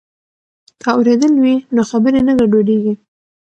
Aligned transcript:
که 0.81 0.89
اورېدل 0.97 1.33
وي 1.43 1.55
نو 1.75 1.81
خبرې 1.91 2.19
نه 2.27 2.33
ګډوډیږي. 2.39 2.93